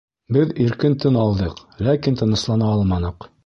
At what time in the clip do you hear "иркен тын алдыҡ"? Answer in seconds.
0.63-1.61